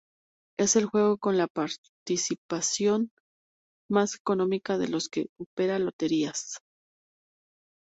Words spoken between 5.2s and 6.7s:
opera Loterías.